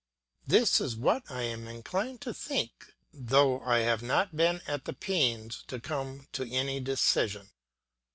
This 0.47 0.81
is 0.81 0.95
what 0.95 1.29
I 1.29 1.43
am 1.43 1.67
inclined 1.67 2.21
to 2.21 2.33
think 2.33 2.95
though 3.13 3.59
I 3.59 3.81
have 3.81 4.01
not 4.01 4.35
been 4.35 4.61
at 4.65 4.85
the 4.85 4.93
pains 4.93 5.63
to 5.67 5.79
come 5.79 6.27
to 6.31 6.51
any 6.51 6.79
decision. 6.79 7.51